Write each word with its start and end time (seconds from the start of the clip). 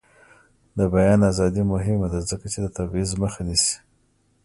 د 0.77 0.79
بیان 0.93 1.19
ازادي 1.31 1.63
مهمه 1.73 2.07
ده 2.13 2.19
ځکه 2.29 2.45
چې 2.53 2.59
د 2.61 2.67
تبعیض 2.77 3.11
مخه 3.21 3.41
نیسي. 3.47 3.77